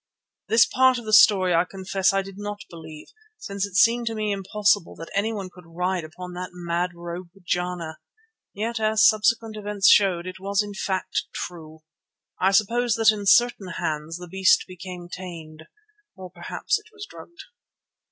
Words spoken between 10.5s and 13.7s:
in fact true. I suppose that in certain